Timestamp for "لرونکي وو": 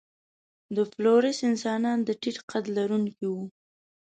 2.77-3.41